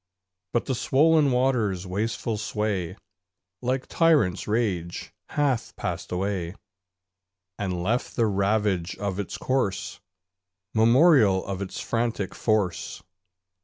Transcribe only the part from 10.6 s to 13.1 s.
Memorial of its frantic force.